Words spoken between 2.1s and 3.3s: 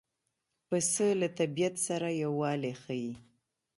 یووالی ښيي.